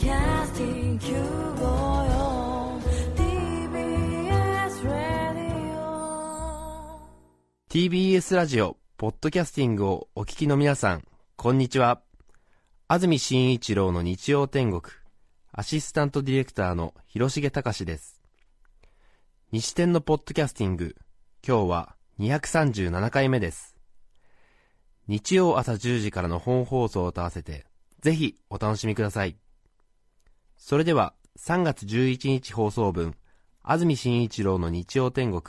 [0.00, 2.80] Podcasting 954
[3.14, 5.76] TBS Radio
[7.68, 11.04] TBS ラジオ、ポッドキャスティングをお聞きの皆さん、
[11.36, 12.00] こんにちは。
[12.88, 14.80] 安住紳一郎の日曜天国、
[15.52, 18.22] アシスタントディレクターの広重隆です。
[19.52, 20.96] 西天のポッドキャスティング、
[21.46, 23.76] 今日は237回目です。
[25.08, 27.66] 日曜朝10時からの本放送と合わせて、
[28.00, 29.36] ぜひお楽しみください。
[30.60, 33.14] それでは、3月11日放送分、
[33.62, 35.42] 安住紳一郎の日曜天国、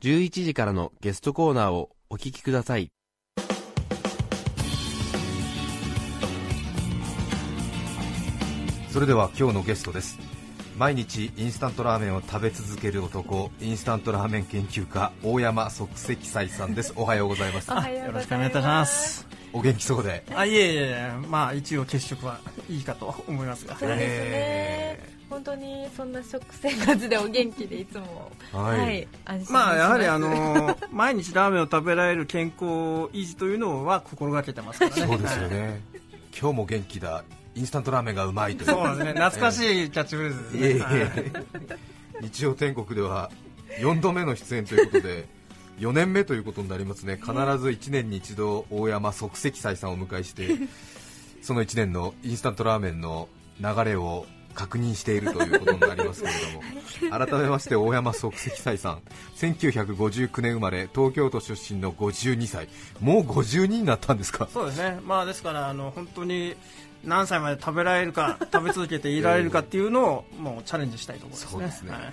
[0.00, 2.90] 11時からのゲストコーナーをお聞きください。
[8.88, 10.20] それでは今日のゲストです
[10.78, 17.74] 毎日インスタントラーメンを食べ続ける男インスタントラーメン研究家大山即席斎さんですおはようございますよ
[18.12, 19.33] ろしくお願いいたします。
[19.54, 20.24] お元気そうで。
[20.34, 23.76] あ、いえいえ、まあ一応欠食はいいかと思いますが。
[23.76, 25.14] そうですね。
[25.30, 28.32] 本当にそんな食生活でお元気でいつも。
[28.52, 28.80] はい。
[28.80, 32.64] はい、安心しまあやはりあの 毎日ラーメンを食べられる健康
[33.12, 35.06] 維持というのは心がけてますからね。
[35.06, 35.80] そうですよね。
[36.36, 37.24] 今日も元気だ。
[37.54, 38.70] インスタントラーメンがうまいという。
[38.70, 39.12] そうですね。
[39.12, 40.84] 懐かしいキャッチフレーズですね。
[40.84, 41.32] はいえ。
[42.20, 43.30] 日曜天国では
[43.78, 45.26] 4度目の出演ということで
[45.78, 47.16] 4年目ということになりますね。
[47.16, 47.34] 必ず
[47.68, 50.48] 1年に一度大山即席斎さんをお迎えして
[51.42, 53.28] その1年のインスタントラーメンの
[53.60, 56.34] 流れを確認しているということになりますけれ
[57.02, 57.26] ども。
[57.26, 59.02] 改めまして大山即席斎さん。
[59.36, 62.68] 1959年生まれ東京都出身の52歳。
[63.00, 64.48] もう52になったんですか？
[64.52, 65.00] そうですね。
[65.04, 66.54] まあですからあの本当に
[67.06, 71.50] 何歳まで食べられるか食べ続けていられるかっていうのをもうチャレンジしたいところですね。
[71.50, 71.90] そうですね。
[71.92, 72.12] はい。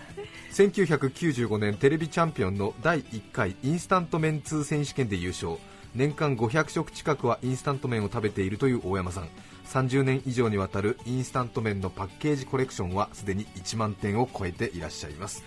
[0.52, 5.58] 1995年テレビチャンピオンの第1回インスタント麺通選手権で優勝。
[5.94, 9.30] 年間500食近くはインスタント麺を食べているという大山さん。
[9.66, 15.44] 30年以上にわたるインスタント麺のパッケージコレクションはすでに1万点を超えていらっしゃいます。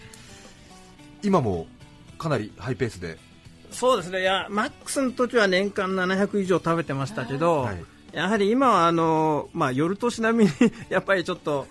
[1.22, 1.66] 今も
[2.18, 3.18] かなりハイペースで。
[3.70, 10.50] そうですね、いやマックスの時は年間700以上食べてましたけど、はいやはり今はあの、まあ、夜年並みに
[10.88, 11.66] やっぱりちょっと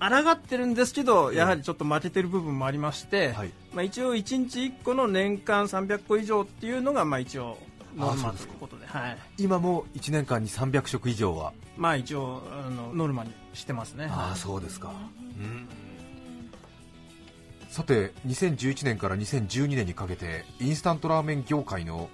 [0.00, 3.50] 抗ってるんですけど、やはりちょっと負けてる部分もありまして、はい。
[3.72, 7.56] まあ、一応、1日1個の年間300個以上っていうのが、まあ、一応、
[7.96, 9.18] ノルマということで、はい。
[9.38, 11.52] 今も1年間に300食以上は？
[11.78, 14.08] まあ、一応あの、ノルマにしてますね。
[14.10, 14.92] ああそうですか、
[15.38, 15.68] うん。
[17.70, 22.10] さて2011年から2012年にかけてインスタントラーメン業界の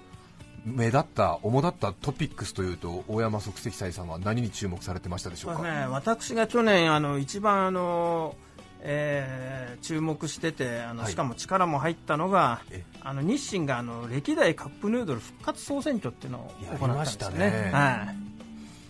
[0.65, 8.35] 目立った主だったトピックスというと大山即席斎さんは何に注目されてましたでしょうか、ね、私が去年あの一番あの、
[8.81, 9.53] えー
[9.83, 11.11] 注目しててあの、はい。
[11.11, 17.45] しかも力も入ったのがえあの日清があの歴代カップヌードル復活総選挙っていうのを行ったんですよね。
[17.45, 17.71] やりましたね。
[17.73, 18.13] は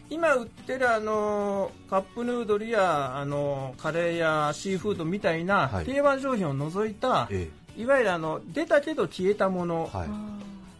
[0.10, 5.86] い、今売ってるあのカップヌードルやあのカレーやシーフードみたいなはい。
[5.86, 10.08] 定番商品を除いた、えい、わゆるあの出たけど消えたもの、えはい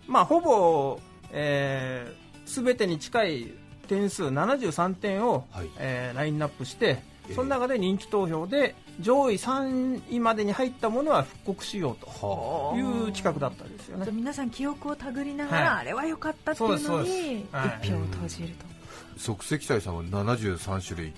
[0.08, 1.00] まあ、ほぼ、
[1.32, 3.54] えー、全てに近い
[3.88, 5.70] 点数73点を、はい。
[5.78, 7.34] えーラインナップしてええ。
[7.34, 14.08] その中で人気投票で上位3位までに入ったものは復刻しようはという企画だったんですよね。
[14.12, 15.82] 皆さん記憶をたぐりながら、はい。
[15.82, 17.88] あれは良かったっていうのにですはい。
[17.88, 18.66] 一票を投じると、
[19.18, 21.14] 即席斎さんは73種類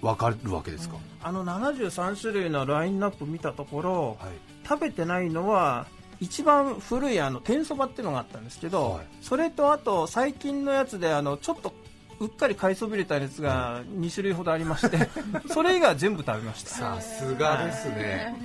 [0.00, 4.32] 分かるわけですか、あの73種類のラインナップ見たところ、はい。
[4.68, 5.86] 食べてないのは
[6.20, 9.06] 一番古いあの天そばっていうのがあったんですけど、はい。
[9.22, 11.72] それとあと最近のやつであのちょっと
[12.20, 15.08] うっかり買いそびれたやつが2種類ほどありまして
[15.48, 16.70] それ以外は全部食べました。
[16.70, 18.36] さすがですね。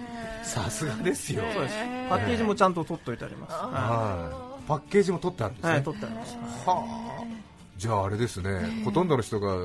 [0.44, 1.44] さすがですよ。
[1.53, 1.75] そうです。
[2.09, 4.67] パッケージもちゃんと取っといてあります、ははい。
[4.67, 6.38] パッケージも取ってあるんですい、ね、はい、取ってあります。
[6.66, 6.85] は
[7.19, 7.23] あ。
[7.78, 9.56] じゃああれですね、ほとんどの人が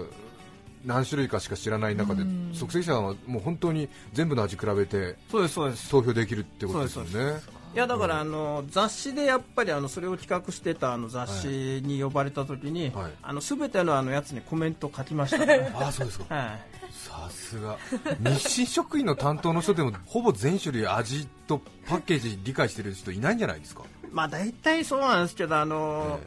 [0.84, 2.24] 何種類かしか知らない中で、
[2.54, 5.90] 即席者はもう本当に全部の味比べてそうですそうです。
[5.90, 7.57] 投票できるってことですよそうでね。
[7.74, 11.48] いやだからあの雑誌でやっぱりあのそれを企画してたあの雑誌
[11.84, 16.24] に呼ばれた時に、はいあの全てのあのやつにコメント書きましたねああそうですか。
[16.34, 16.60] はい
[16.90, 17.76] さすが。
[18.20, 23.82] 日清食品の担当の人でも ほぼ全種類味とパッケージ理解してる人いないんじゃないですか？
[24.10, 26.18] まあ大体そうなんですけどあの、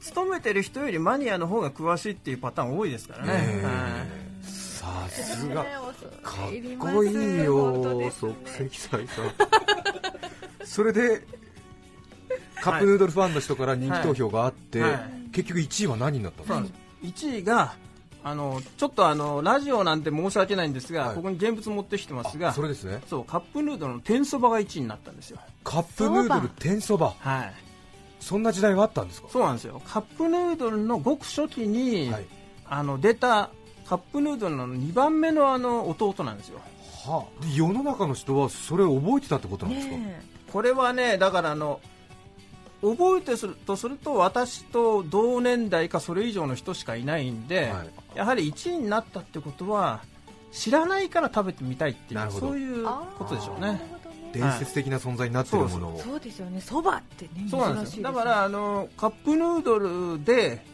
[0.00, 3.70] 勤めてる人よりマニアの方が詳しいっていうパターン多いですからね、ええは
[4.04, 5.64] いさすが。
[6.22, 6.36] かっ
[6.78, 9.24] こいい本よ即席斎さん。
[10.68, 11.26] それで
[12.60, 14.92] カップヌードルファンの人から人気投票があって、はい。
[14.92, 17.24] はい結局1位は何になったんですかそうなんです。
[17.26, 17.74] 1位が
[18.24, 21.16] あのちょっとあのラジオなんて申し訳ないんですが、はい。
[21.16, 23.02] ここに現物持ってきてますがあそれですね。
[23.06, 25.38] そうカップヌードルの天そばが1位になったんですよ。
[25.64, 27.14] カップヌードル天そば？
[27.18, 27.52] はい。
[28.20, 29.28] そんな時代があったんですか？
[29.30, 29.82] そうなんですよ。
[29.84, 32.24] カップヌードルのごく初期に、はい。
[32.70, 33.50] あの出た
[33.86, 36.58] カップヌードルの2番目のあの弟なんですよ。
[37.04, 41.80] はあ、で世の中の人はそれを覚えてたってことなんですか、ねこれはねだからあの
[42.80, 47.88] 覚えてするとすると私と同年代かそれ以上の人しかいないんで、はい。
[48.14, 50.02] やはり1位になったってことは
[50.52, 53.80] 知らないから食べてみたいっていうそういうことでしょうね。
[54.32, 56.38] 伝説的な存在になっているものを、そうです。
[56.38, 58.02] よねそばってねそうなんですよ。
[58.02, 60.64] だからあのカップヌードルで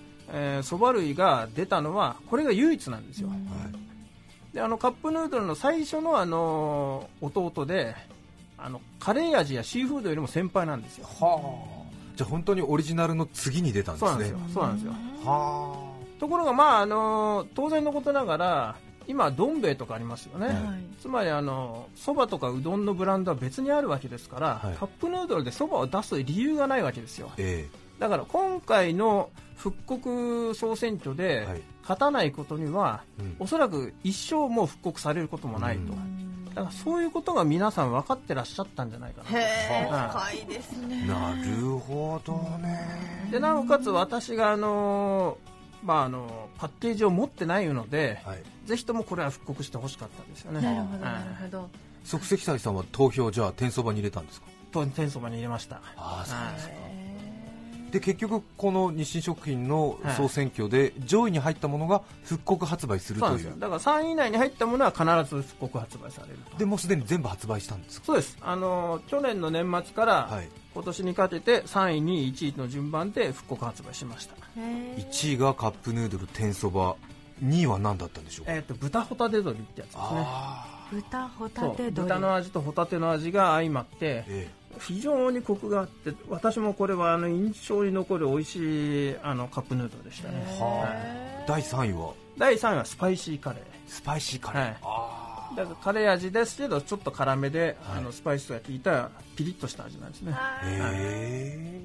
[0.63, 3.31] そば、類が出たのはこれが唯一なんですよ、
[4.53, 7.95] であのカップヌードルの最初のあの弟で
[8.65, 11.07] あのカレー味やシーフードよりも先輩なんですよ。
[12.17, 14.33] じゃあ本当にオリジナルの次に出たんですね。
[14.55, 14.93] そうなんですよ。
[15.25, 15.77] は
[16.19, 18.77] ところがまああの当然のことながら
[19.07, 20.57] 今どん兵衛とかありますよね、はい。
[20.99, 24.77] つまりあのそばとかうどんのブランドは別にあるわけですから、はい。
[24.77, 27.29] カップヌードルでそばを出す理由がないわけですよ。
[27.33, 27.69] あえ。
[27.99, 31.63] だから今回の復刻総選挙ではい。
[31.83, 33.37] 勝たないことには、うん。
[33.41, 35.97] おそらく一生もう復刻されることもないと、う
[36.55, 41.05] だからそういうことが皆さん分かってらっしゃったんじゃないかなへえはい深いですね。
[41.07, 43.29] なるほどね。
[43.31, 45.37] でなおかつ私があの、
[45.83, 48.43] まあ、あのパッケージを持ってないので、はい。
[48.67, 50.61] ぜひともこれは復刻してほしかったんですよね。
[50.63, 51.71] なるほどはないるほど。
[52.05, 54.47] 即席斎さんは投票じゃあ天そばに入れたんですか？
[54.71, 55.77] と天そばに入れました。
[55.97, 56.75] ああそうはいですか
[57.95, 63.37] で結局この日清食品の総選挙で上位に入ったものが復刻発売するという。
[63.37, 63.53] ですよ。
[63.57, 65.05] だから3位以内に入ったものは必
[65.37, 66.57] ず復刻発売されると。
[66.59, 68.07] でもうすでに全部発売したんですか？
[68.07, 68.37] そうです。
[68.41, 70.49] あの去年の年末からはい。
[70.75, 74.35] 今年にかけて3位2位1位の順番で復刻発売しました。
[74.57, 76.97] 1位がカップヌードル天そば。
[77.45, 78.47] 2位は何だったんでしょう？
[78.47, 80.03] かえっ、と豚ホタテ鶏ってやつですね。
[80.05, 81.91] あ豚ホタテ鶏。
[81.93, 90.45] 豚の味とホタテの味が相まってーえ非常にコクがあって私もこれはあの印象に残る美味しいあのカップヌードルでしたね。
[90.47, 92.13] え第3位は？
[92.39, 93.61] 第3位はスパイシーカレー。
[93.87, 94.77] スパイシーカレー、はい。
[94.83, 97.99] あだからカレー味ですけどちょっと辛めで、はい。
[97.99, 100.33] あのスパイスが効いたピリッとした味なんですね。
[100.35, 101.81] あへえ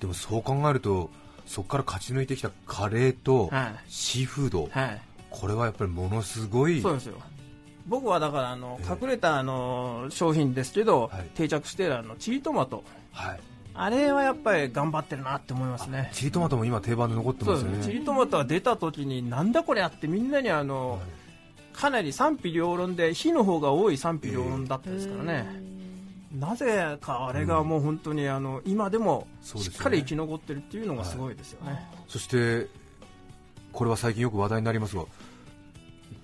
[0.00, 1.10] でもそう考えると
[1.46, 3.74] そこから勝ち抜いてきたカレーとはい。
[3.88, 5.02] シーフード、はい。
[5.30, 7.14] これはやっぱりものすごいそうですよ
[7.86, 8.98] 僕はだからあのええ。
[9.02, 11.28] 隠れたあの商品ですけど、はい。
[11.34, 12.84] 定着しているあのチリトマト。
[13.12, 13.40] はい、
[13.74, 16.10] あれはやっぱり頑張ってるなって思いますね。
[16.12, 17.82] チリトマトも今定番で残ってますすね。
[17.82, 21.00] チリトマトが出た時になんだこれあってみんなにあの、
[21.72, 25.46] かなり賛否両論で火の方が多い賛否両論だったですからね、
[26.38, 32.68] なぜかあれがもう本当にあの今でもしっかり生き残ってるっていうのがすごいですよね、そして
[33.72, 35.04] これは最近よく話題になりますが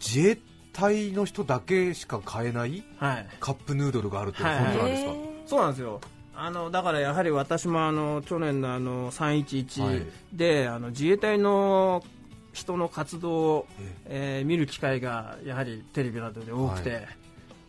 [0.01, 0.39] 自衛
[0.79, 3.27] 隊の人だけしか買えないはい。
[3.41, 4.59] カップヌードルがあるってはい。
[4.59, 5.13] 本当なんですか、
[5.47, 6.01] そうなんですよ。
[6.37, 9.13] あのだからやはり私もあの去年のあのはい。
[9.13, 12.05] 311で、あの自衛隊の
[12.53, 13.67] 人の活動を、
[14.07, 14.43] ええ。
[14.45, 17.07] ー見る機会がやはりテレビなどで多くて、はい。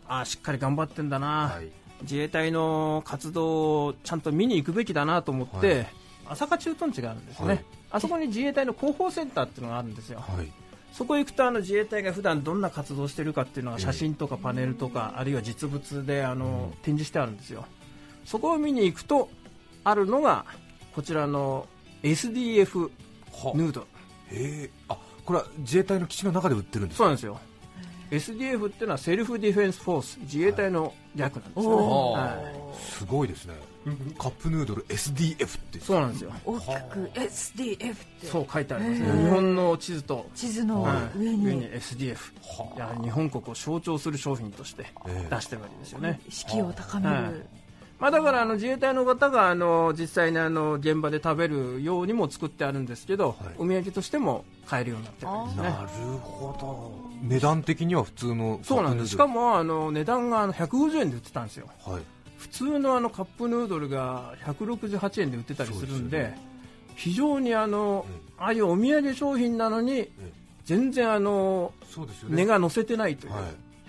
[0.07, 1.69] ああしっかり頑張ってんだな、はい。
[2.03, 5.87] 自衛隊の活動をちゃんと見に行くべきだなと思って、はい。
[6.27, 7.65] 朝霞駐屯地があるんですね、はい。
[7.89, 10.51] あそこに自衛隊の広報センターっていうのがあるんですよ、はい
[10.93, 17.65] そこ行くとあの自衛隊が普段どんな活動をしてるかっていうのが写真とかパネルとか、あるいは実物であの、展示してあるんですよ。
[18.25, 19.29] そこを見に行くと
[19.83, 20.45] あるのが
[20.93, 21.67] こちらの
[22.03, 22.91] SDF
[23.31, 23.87] はヌードル。
[24.37, 24.69] へえ。
[24.89, 27.03] あこれは自衛隊の基地の中で売ってるんですか？
[27.03, 27.39] そうなんですよ
[28.11, 32.77] SDF っていうのはセルフディフェンスフォース自衛隊の略なんですよね、はい。
[32.79, 33.53] すごいですね。
[34.17, 35.79] カップヌードル SDF って。
[35.79, 36.31] そうなんですよ。
[36.45, 36.71] 大きく
[37.13, 38.27] SDF って。
[38.27, 39.23] そう書いてありますね。
[39.23, 41.19] 日本の地図と地図のはい。
[41.19, 42.15] 上に,、上に SDF
[42.75, 45.35] いや日本国を象徴する商品としてええ。
[45.35, 47.58] 出してるわけですよね、士気を高める、はい
[47.99, 55.63] まあ、だからあの自衛隊の方があの実際にあの現場で食べるようにも作ってあるんですけど、お土産としても買えるようになってるんですね。
[55.63, 55.87] なる
[56.21, 57.09] ほど。
[57.21, 59.09] 値段的には普通のそうなんです。
[59.09, 61.67] しかもあの値段があの150円で売ってたんですよ。
[61.85, 62.01] はい。
[62.37, 66.33] 普通のあのカップヌードルが168円で売ってたりするんで
[66.95, 70.09] 非常にあのえああいうお土産商品なのにえ。
[70.63, 72.35] 全然あのそうですよね。
[72.37, 73.43] 値が乗せてないという、はい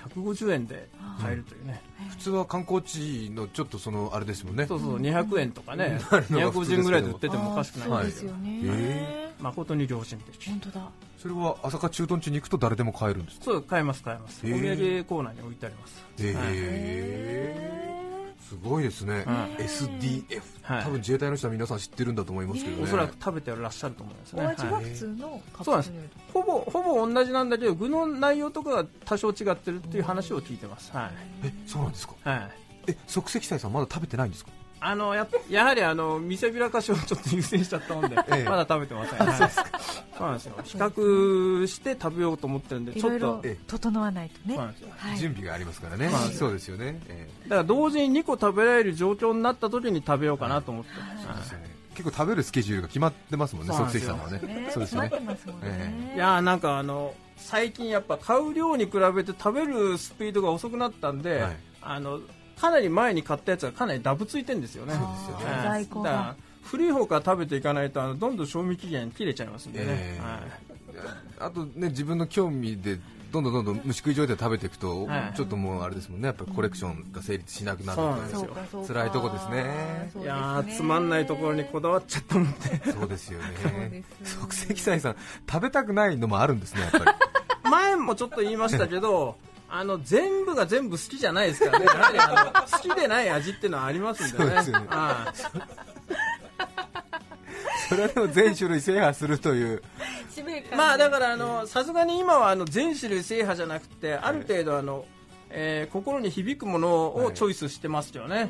[0.09, 0.88] 150円で
[1.21, 4.66] 買えるというね、普通は観光地のちょっとそのあれですもんね。
[4.66, 7.99] そうそう200円とかねなるのが普通ですけど250円ぐらいで売っててもおかしくない。
[8.00, 10.49] でですすよね、へ誠に良心的。
[10.49, 10.90] 本当だ。
[11.19, 13.45] それは朝霞駐屯地に行くと誰でも買えるんですか？
[13.45, 14.40] そう買えます買えます。
[14.45, 16.04] お土産コーナーに置いてあります。
[16.19, 16.45] へはい。
[16.54, 18.00] え
[18.50, 20.83] すごいですね、はい SDF、はい。
[20.83, 22.83] 多分自衛隊の人は皆さん知ってるんだと思いますけどね。
[22.83, 25.92] おそらく食べてらっしゃると思いますね、お味ははい普通のカそうなんです。
[25.92, 30.90] ップヌードルほぼほぼ同じなんだけど具の内容とかが多少違ってるっていう話を聞いてます。
[30.92, 31.07] は
[31.45, 32.14] い、えそうなんですか？
[32.25, 32.50] はい、
[32.88, 34.50] え即席斎さんまだ食べてないんですか？
[34.82, 38.44] あのややはりあの見せびらかしをちょっと優先しちゃったもんで、 ええ。
[38.44, 39.50] まだ食べてません、はい。
[40.16, 40.54] そうなんですよ。
[40.64, 43.08] 比較して食べようと思ってるんでちょっと。
[43.08, 44.72] いろいろえ整わないとねは
[45.14, 45.18] い。
[45.18, 46.34] 準備がありますからね、はい。
[46.34, 51.80] そうですよね、えだから同時に2個食べられる状況になった時に食べようかなと思って、えですよね。
[51.94, 54.12] 結構食べるスケジュールが決まってますもんね、そうなんですよ。
[54.14, 54.64] 即席さんはね。
[54.64, 56.12] ねそうですよね。
[56.14, 61.56] いやーなんかあの最近やっぱ買う量に比べて食べるスピードが遅くなったんで、はい。
[61.82, 62.20] あの
[62.61, 64.93] かなり前に買ったやつがかなりダブついてるんですよね。
[64.95, 65.57] そうですよね。
[65.57, 65.85] はい。
[65.85, 66.11] 在庫が。
[66.11, 70.23] だから古い方から食べていかないとあのどんどん賞味期限切れちゃいますんでね、ええ。
[70.23, 70.40] はい。
[71.40, 72.99] あとね、自分の興味で
[73.33, 75.37] どんどんどんどん虫食い状態で食べていくと、はい。
[75.37, 78.85] ちょっともうあれですもんね、やっぱりコレクションが成立しなくなるそうなんですよ。
[78.87, 80.11] 辛いとこですね。
[80.12, 80.23] そうですね。
[80.25, 82.93] いやーつまんないところにこだわっちゃったもんで。
[82.93, 84.05] そうですよね。
[84.23, 85.17] 即席菜さん
[85.50, 87.05] 食べたくないのもあるんですねやっぱり。
[87.71, 89.37] 前もちょっと言いましたけど
[89.70, 91.86] あの全部が全部好きじゃないですからね。
[91.86, 94.62] やはりあの好きでない味っていうのはありますんでね。
[94.62, 95.44] そうです
[97.88, 99.82] それはでも全種類制覇するという。
[100.76, 105.04] まあだからあのさすがに今はあの全種類制覇じゃなくてある程度あの、
[105.50, 106.88] えー心に響くもの
[107.24, 108.48] をチョイスしてますよね、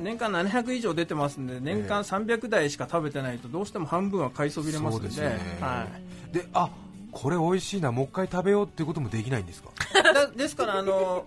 [0.00, 5.10] 年間700以上出てますんで年間300台しか食べてないとどうしても半分は買いそびれますんで。
[5.10, 5.58] そうですよね。
[5.60, 5.86] は
[6.30, 6.70] い、であ
[7.12, 9.70] これ美味しいなもう一回食べようっていうこともできないんですか？
[10.12, 11.24] だ ですからあの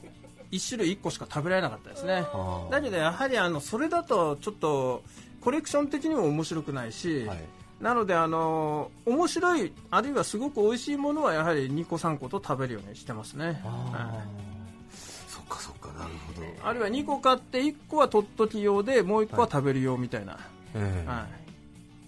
[0.52, 2.26] 1種類1個しか食べられなかったですね。
[2.70, 5.04] だけどやはりあのそれだとちょっと
[5.42, 7.40] コレクション的にも面白くないし、はい。
[7.80, 13.46] なのであの面白いあるいはすごく美味しいものはやはり2個3個と食べるようにしてますね。
[13.46, 15.02] はい。
[15.28, 20.38] そっかそっかなるほど、あるいは2個買って1個は取っとき用でもう1個は食べる用みたいな、
[20.76, 21.10] ええ。
[21.10, 21.26] は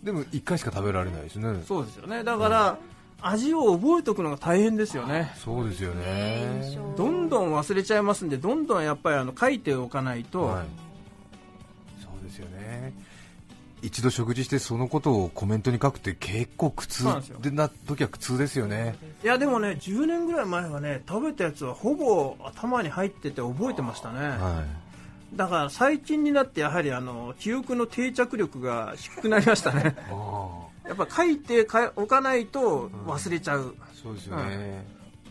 [0.04, 0.06] い。
[0.06, 1.64] でも一回しか食べられないですね。
[1.68, 2.24] そうですよね。
[2.24, 2.78] だから、
[3.24, 5.34] 味を覚えておくのが大変ですよね。
[5.36, 6.78] そうですよね。
[6.98, 10.66] どんどん忘れちゃいますんでどんどんやっぱりあの書いておかないと、はい、
[12.02, 12.94] そうですよね。
[13.82, 17.06] 一度食事してそのことをコメントに書くって結構苦痛
[17.42, 18.96] でな時は苦痛ですよね。
[19.24, 24.20] いやでもね10年ぐらい前はね食べたやつはほぼ頭に入ってて覚えてましたね。
[24.20, 24.64] は
[25.36, 29.82] だから最近になってやはりあの記憶の定着力が低くなりましたね。
[29.82, 30.43] いああ
[30.98, 34.86] やっぱ書いてかおかないと忘れちゃう、そうですよね、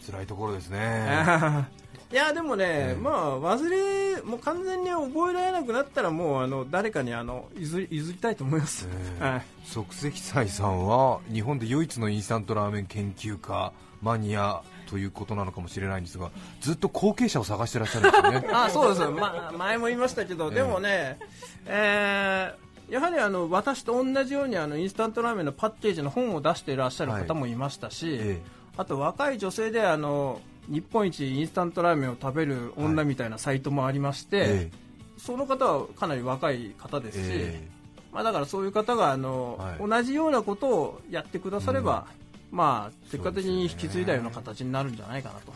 [0.04, 1.68] 辛いところですね。
[2.12, 8.86] いやでもね、うんまあ忘れもう完全に覚えられなくなったらもうあの誰かにあの譲り譲りたいと思います、
[9.18, 18.48] え はい、即席斎さんは日本で唯一のインスタントラーメン研究家マニアということなのかもしれないんですがずっと後継者を探してらっしゃるんですよね。
[18.52, 21.18] あそうです、まあ、前も言いましたけど、でもね、
[21.64, 28.42] えーやはりあの私と同じようにあのインスタントラーメンのパッケージの本を出していらっしゃる方もいましたし、え
[28.76, 34.70] あと若い女性であの日本一インスタントラーメンを食べる女みたいなサイトもありまして、ええ。
[35.18, 37.68] その方はかなり若い方ですし、え
[38.12, 39.88] まあ、だからそういう方があの、はい。
[39.88, 42.06] 同じようなことをやってくだされば、
[42.50, 45.52] まあ、結果的に引き継いだような形になるんじゃないかなと。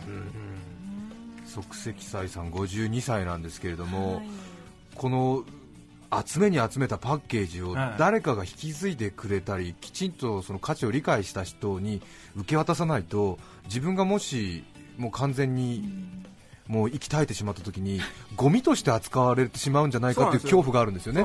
[1.46, 4.26] 即席斎さん52歳なんですけれども、はい。
[4.96, 5.44] この
[6.24, 7.94] 集めに集めたパッケージをはい。
[7.98, 12.02] 誰かが引き継いでくれたり、きちんとその価値を理解した人に
[12.36, 14.64] 受け渡さないと自分がもし
[14.98, 15.84] もう完全に
[16.68, 18.00] もう息絶えてしまった時に
[18.34, 21.22] ゴミとして扱われてしまうんじゃないかという恐怖があるんですよね。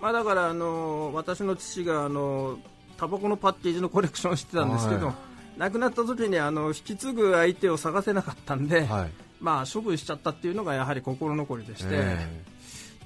[0.00, 2.58] まあ、だからあの私の父があの
[2.96, 5.14] タバコのパッケージのコレクションをしてたんですけど、はい。
[5.58, 9.10] 亡くなった時にあの引き継ぐ相手を探せなかったんで、はい。
[9.40, 12.42] まあ、処分しちゃったっていうのがやはり心残りでして、え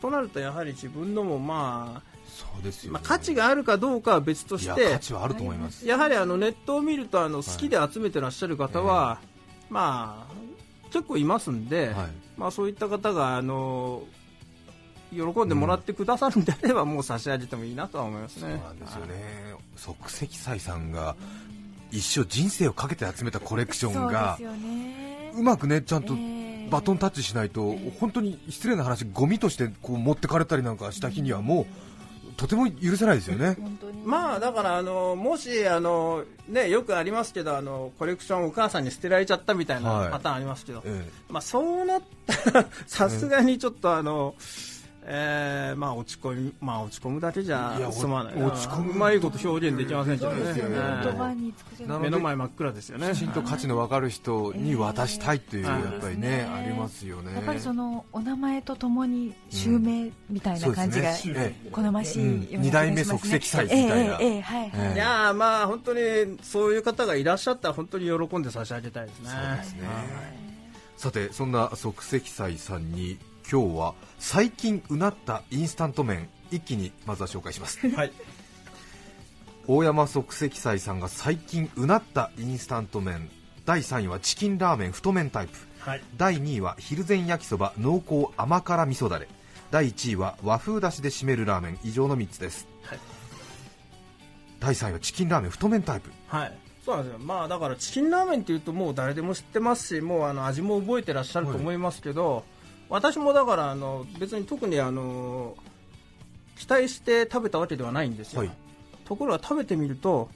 [0.05, 2.93] となるとやはり自分のも、まえそうですあよ、ね。
[2.93, 5.87] まあ価値があるかどうかは別といやして価値はあると思います。
[5.87, 9.19] やはりあのネットを見るとあの好きで集めてらっしゃる方は、
[9.71, 10.35] まあ、
[10.93, 12.09] 結構いますんで、はい。
[12.37, 14.03] まあ、そういった方があの
[15.11, 18.57] 喜んでもらってくださるんであれば、もう差し上げてもいいなとは思いますそうね。
[18.57, 21.17] なんですよね、即席斎さんが
[21.91, 25.33] 一生人生をかけて集めたコレクションがですよね。
[25.35, 31.67] うまくねちゃんとええバトンタッチしないと、本当に失礼な話、ゴミとしてこう持ってかれたりなんかした日にはもう
[32.37, 33.57] とても許せないですよね。
[34.05, 48.35] まあだからあのもしあの、ね、よくありますけどあのコレクションお母さんに捨てられちゃったみたいはいなパターンありますけど、えまあ、そうなったらさすがにちょっとあの、えーまあ、落ち込み、まあ、落ち込むだけじゃ済まない。
[48.43, 48.93] 落ち込む。
[48.93, 50.37] うまいこと表現できませんけどね。
[50.37, 50.77] そうですよね。
[50.77, 51.05] えー。
[51.05, 53.09] 言葉に尽くせないなので目の前真っ暗ですよね。
[53.11, 57.35] えきちんと価値の分かる人に渡したいという、ええやっぱりね、ねありますよね。
[57.35, 61.13] やっぱりそのお名前とともに襲名みたいな感じが
[61.71, 63.95] 好ましい二代目即席祭みたいな。
[63.95, 66.01] いはい、ええいやーまあ本当に
[66.43, 69.29] そういう方がいらっしゃったら本当に喜んで差し上げたいですね。
[69.29, 70.45] そうですね。
[70.97, 73.19] さてそんな即席斎さんに
[73.51, 77.87] 今日は最近うなったインスタント麺一気にまずは紹介します。
[77.95, 78.13] はい。
[79.67, 83.31] 大山即席斎さんが最近うなったインスタント麺。
[83.65, 85.59] 第3位はチキンラーメン太麺タイプ。
[85.79, 86.03] はい。
[86.17, 89.29] 第2位は昼前焼きそば濃厚甘辛味噌だれ。
[89.71, 91.79] 第1位は和風だしで締めるラーメン。
[91.83, 92.99] 以上の3つです、はい。
[94.61, 96.11] 第3位はチキンラーメン太麺タイプ。
[96.29, 96.59] はい。
[96.85, 97.19] そうなんですよ。
[97.21, 102.45] まあだからチキンラーメンっていうともう誰でも知ってますしもうあの味も覚えてらっしゃると思いますけど、
[102.89, 105.57] 私もだからあの別に特にあの
[106.57, 108.51] 期待して食べたわけではないんですよ、はい。
[109.05, 110.29] ところが食べてみると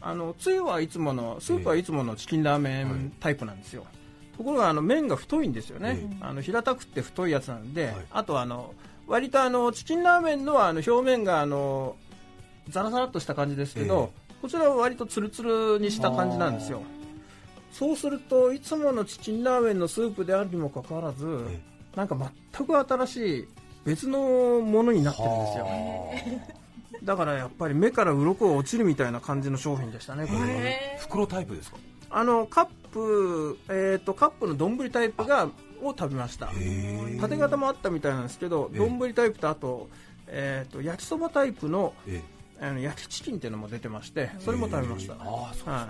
[0.00, 2.92] あのつゆはいつものスープはいつものチキンラーメはい。
[2.92, 3.86] ンタイプなんですよ、
[4.36, 7.94] ところがあの麺が太いんですよね、えあの平たくって太いやつなんで、はい。
[8.10, 8.74] あとあの
[9.06, 11.96] 割とあのチキンラーメンのあの表面があの
[12.68, 14.12] ザラザラっとした感じですけど、
[14.42, 16.82] こちらは割とツルツルにした感じなんですよ。
[17.72, 21.60] そうするといつものチキンラーメンのスープであるにもかかわらず、え
[21.96, 22.16] なんか
[22.54, 23.48] 全く新しい
[23.84, 25.66] 別のものになってるんですよ。
[27.02, 31.76] だからやっぱり目から鱗が落ちるみたいな感じの商品でしたねこれ袋タイプですか？
[32.10, 35.48] あのカップ、えー、とカップの丼タイプが
[35.82, 36.50] を食べました。
[36.54, 38.78] へ縦型もあったみたいなんですけどええ。
[38.78, 39.88] 丼タイプとあと,、
[40.28, 42.22] えー、と焼きそばタイプのえ
[42.60, 45.88] あの焼きチキンっていうのも出てましてそれも食べました、ああそうは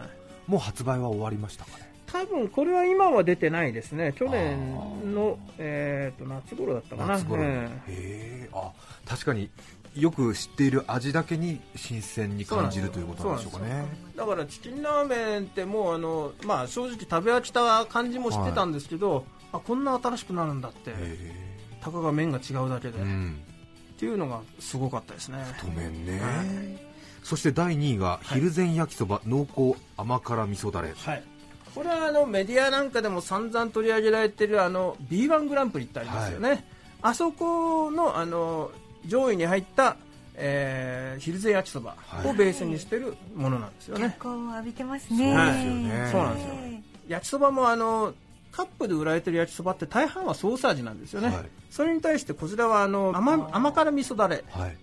[0.49, 1.94] い、もう発売は終わりましたかね？
[2.15, 4.15] 多分これは今は出てないですね。
[4.17, 7.15] 去年の、えー、と夏頃だったかな。
[7.15, 7.43] 夏頃。
[7.43, 7.49] に、
[7.89, 8.71] えあ
[9.05, 9.51] 確かに
[9.97, 13.85] よく知っている味だけに新鮮に感じるということなんでしょうかね。
[14.15, 20.93] えだからチキンラーメンってもうあの、まあ、正直食べ飽きた感じもしてたんですけど、あこんな新しくなるんだって。
[20.97, 23.41] へたかが麺が違うだけで、うん。
[23.99, 25.45] ていうのがすごかったですね。
[25.59, 26.95] 太麺ね、はい。
[27.25, 30.93] そして第2位が昼前焼きそば濃厚甘辛味噌だれ。
[30.97, 31.25] はい
[31.75, 36.65] これはあのメディアなんかでも散々取り上げられてるあの B1 グランプリってありますよね、
[37.03, 38.71] あそこのあの
[39.07, 39.97] 上位に入った、
[40.37, 45.27] えー、昼前焼きそばをベースにしてるものなんですよね、脚光を浴びてますそうね。
[45.27, 46.09] ですよね。
[46.13, 46.55] そうなんですよ。
[47.09, 48.15] 焼きそばもあの
[48.53, 51.45] カップで売られてる焼きそばって大半はソース味なんですよね、はい。
[51.71, 54.45] それに対してこちらはあの甘甘辛味噌だれ。
[54.51, 54.77] はい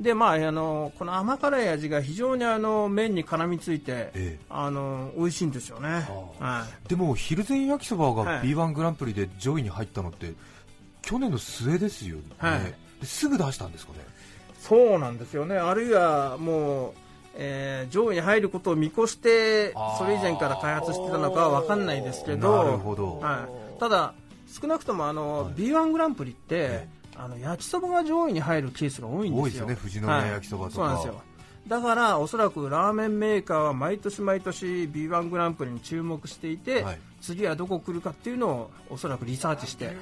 [0.00, 4.38] で、まあ、あのこの甘辛い味が非常にあの麺に絡みついて、ええ。
[4.48, 6.06] あの美味しいんですよね、
[6.38, 8.48] はでも昼前焼きそばがはい。
[8.48, 10.34] B1 グランプリで上位に入ったのって
[11.02, 12.60] 去年の末ですよね、はい。
[13.00, 13.98] ですぐ出したんですかね。
[13.98, 14.02] い、
[14.60, 15.56] そうなんですよね。
[15.56, 16.92] あるいはもう、
[17.34, 22.64] えー上位に入ることを見越してそれ以前から開発してたのかは分かんないですけど。
[22.64, 23.18] なるほど。
[23.18, 24.14] はい、ただ
[24.48, 29.42] 少なくともあの、B1 グランプリって、えあの焼きそばが上位に入るケースが多いんですよ。
[29.42, 30.82] 多いですよね富士宮焼きそばとか。
[30.82, 31.22] はいそうなんですよ。
[31.66, 36.98] だからおそらくラーメンメーカーは毎年毎年 B1 グランプリに注目していて、はい。
[37.20, 39.94] 次はどこ来るかっていうのをおそらくリサーチして、はい。
[39.96, 40.00] や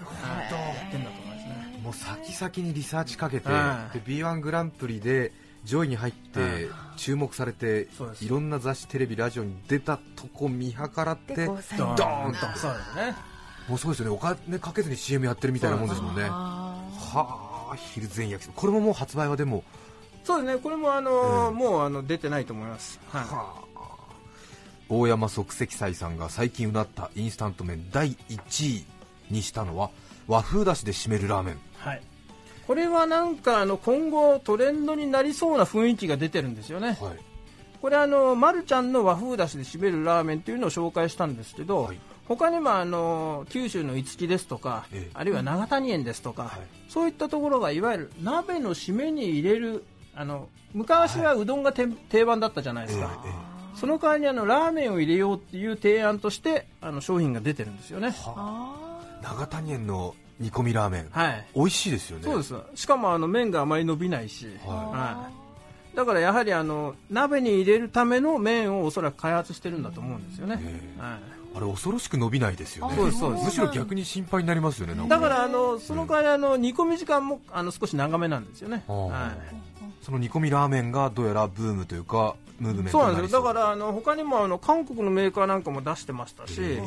[0.88, 1.81] ってんだと思いますね。
[1.83, 3.98] もう先々にリサーチかけて、はい。
[3.98, 5.33] で B1 グランプリで
[5.64, 6.68] 上位に入って、はい。
[6.98, 7.88] 注目されて
[8.20, 12.40] いろんな雑誌テレビラジオに出たとこ見計らってドーンと。
[12.59, 13.16] そうですね。
[13.68, 14.14] もうそうですよね。
[14.14, 16.22] お金かけずに CM やってるみたいなもんですもんね
[17.20, 19.64] はああ昼前焼きそばこれももう発売はでも
[20.24, 21.55] そうですねこれもあの、うん。
[21.55, 23.22] もうあの出てないと思います、はい。
[23.22, 23.66] はあ。
[24.88, 28.85] 大山即席斎さんが最近うなったインスタント麺第1位
[29.31, 29.90] にしたのは
[30.26, 31.61] 和風だしで締めるラーメン。
[31.79, 32.02] はい、
[32.66, 36.98] これはなんかあの今後トレンドになりそうな雰囲気が出てるんですよね。
[37.00, 37.18] はい。
[37.81, 41.98] これあの、ま、るちゃんの和風だしで締めるラーメンというのを紹介したんですけど、はい
[42.29, 45.11] 他にもあの九州の五木ですとか、ええ。
[45.15, 46.61] あるいは長谷園ですとか、はい。
[46.89, 49.85] そういったところがいわゆる鍋の締めに入れる
[50.15, 58.15] あの昔はうどんがて定番だったじゃないですか、えええその代わりにあのラーメンを入れようっていう提案としてあの商品が出てるんですよね。
[59.23, 61.47] 長谷園の煮込みラーメン、はい。
[61.55, 62.25] 美味しいですよね。
[62.25, 62.55] そうです。
[62.75, 65.31] しかもあの麺があまり伸びないし、はは
[65.93, 71.01] い、だからやはりあの鍋に入れるための麺をおそらく開発してるんだと思うんですよね、ええ。
[71.01, 72.97] はいあれ恐ろしく伸びないですよね。
[72.97, 80.05] むしろ逆に心配になりますよねだからあのその代わりあの煮込み時間もあの少し長めなんですよね、はい。
[80.05, 83.09] その煮込みラーメンがどうやらブームというかムーブメントそう。
[83.09, 83.42] になんですよ。
[83.42, 86.79] だからあの他にもあの韓国のメーカーなんかも出してましたし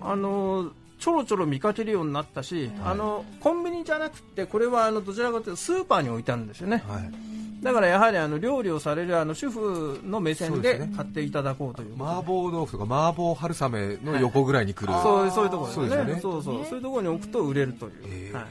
[0.00, 7.31] あのちょろちょろ見かけるようになったし、あのコンビニじゃなくてこれはあのどちらかというとスーパーに置いてあるんですよね、はい
[7.62, 11.92] だからやはりあの料理をされるあの主婦の目線で買っていただこうという。
[11.92, 15.86] ことで麻婆豆腐とか麻婆春雨の横ぐらいに来る、そうそういうところですね。
[15.86, 16.20] そうですよね。
[16.20, 16.66] そうそう。
[16.66, 18.34] そういうところに置くと売れるという、へー。
[18.34, 18.46] はい。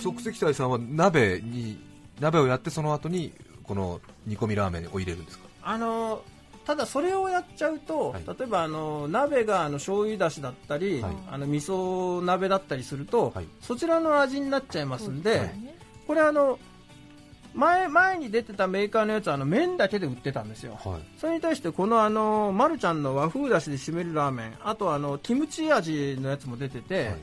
[0.00, 1.78] 即席隊さんは鍋に
[2.20, 3.32] 鍋をやってその後に
[3.64, 5.44] この煮込みラーメンを入れるんですか？
[5.62, 6.22] あの
[6.64, 8.22] ただそれをやっちゃうと、はい。
[8.26, 11.12] 例えばあの鍋があの醤油だしだったり、はい。
[11.30, 13.46] あの味噌鍋だったりすると、はい。
[13.60, 15.50] そちらの味になっちゃいますんで、
[16.06, 16.58] これあの
[17.54, 20.78] 前前に出てたメーカーのやつはあの麺だけで売ってたんですよ。
[20.84, 21.00] はい。
[21.18, 27.16] それに対してこのあのマルちゃんの和風だしで締めるラーメンあとあのキムチ味のやつも出てて、はい。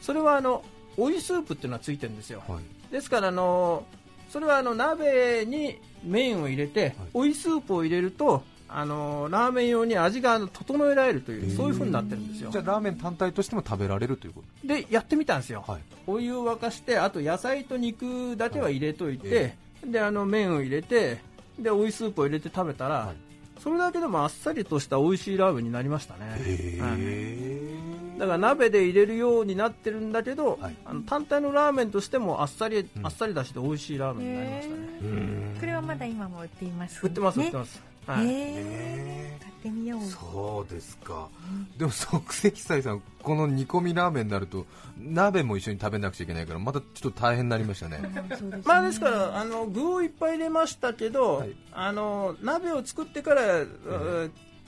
[0.00, 0.64] それはあの
[0.96, 2.92] 追いスープっていうのがついてるんですよ、はい。
[2.92, 3.84] ですからあの
[4.30, 7.34] それはあの鍋に麺を入れて、追い。
[7.34, 12.50] スープを入れるとあのラーメン用に味が整えられるというそういう風になってるんですよ。
[12.50, 15.82] じゃあラーメン単体としても食べられるというこでやってみたんですよ、とはい。
[16.06, 21.18] お湯を沸かしてあと野菜と肉だけは入れといて、えであの麺を入れて
[21.58, 23.16] で追いスープを入れて食べたら、はい。
[23.62, 26.96] それだけでもあっさりとした美味しいラーメンになりましたね、へはい。
[27.00, 27.74] え
[28.18, 30.76] だから鍋で入れるようになってるんだけど、はい。
[30.84, 33.06] あの単体のラーメンとしてもあっさり、うん。
[33.06, 34.80] あっさり出して美味しいラーメンになりましたね、
[35.60, 38.26] これはまだ今も売っています売ってます、売ってねます、はい。
[38.26, 39.42] へへー。
[39.42, 40.00] 買ってみよう。
[40.02, 41.28] そうですか、
[41.76, 44.66] でも即席斎さん、この煮込みラーメンになると
[44.96, 47.98] 鍋も一緒に食べなくちゃいけないからまたちょっと大変になりましたね。
[47.98, 48.62] ね。
[48.64, 51.56] まあですからあの具をいっぱい入れましたけど、はい。
[51.72, 53.66] あの鍋を作ってから、う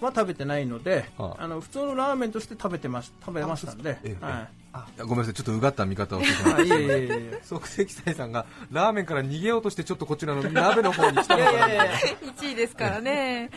[0.01, 1.45] は食べてないので、はあ。
[1.45, 4.49] あの普通のラーメンとして食べてまし食べましたんで、ええはい。
[4.73, 7.41] あごめんなさい、ちょっとうがった見方をしてしまあいいえいえいえいえ。
[7.45, 11.93] 即席斎さんがラーメンから逃げようとしてちょっとこちらの鍋の方に来たいのかなやいやいや
[12.39, 13.51] 1位ですからね。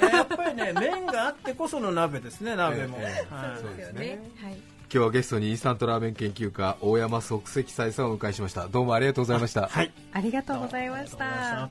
[0.00, 3.60] いややっぱりね麺があってこその鍋ですね鍋も、ええはい。
[3.60, 4.20] そうですね。
[4.42, 4.60] はい。
[4.92, 8.66] 今日はゲストにインスタントラーメン研究家大山即席斎さんをお迎えしました。
[8.66, 9.92] どうもありがとうございました、はい。
[10.12, 11.70] ありがとうございました。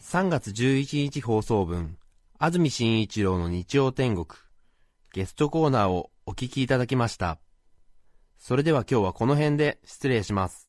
[0.00, 1.96] 3月11日放送分、
[2.38, 4.26] 安住紳一郎の日曜天国、
[5.14, 7.38] ゲストコーナーをお聞きいただきました。
[8.36, 10.68] それでは今日はこの辺で失礼します。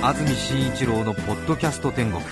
[0.00, 2.22] 安住紳一郎のポッドキャスト天国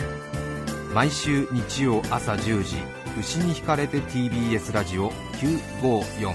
[0.95, 2.77] 毎週日曜朝10時
[3.21, 6.33] 牛に引かれて TBS ラジオ954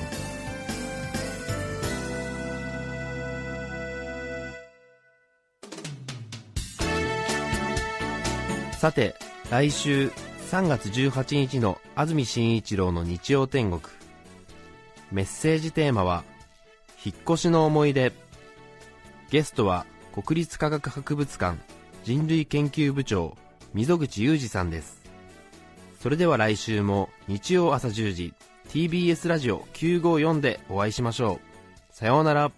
[8.78, 9.16] さて、
[9.50, 10.12] 来週
[10.54, 13.82] 3月18日の安住紳一郎の日曜天国。
[15.12, 16.24] メッセージテーマは、
[17.04, 18.14] 引っ越しの思い出。
[19.32, 21.58] ゲストは国立科学博物館
[22.04, 23.36] 人類研究部長
[23.74, 25.02] 溝口裕二さんです。
[26.00, 28.36] それでは来週も日曜朝10時
[28.70, 31.96] TBS ラジオ954でお会いしましょう。
[31.96, 32.52] さようなら。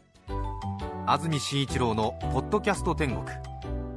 [1.08, 3.26] 安住紳一郎の「ポッドキャスト天国」